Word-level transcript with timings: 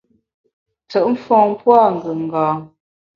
Ntùt 0.85 1.05
mfon 1.13 1.47
pua’ 1.59 1.81
ngùnga. 1.95 2.45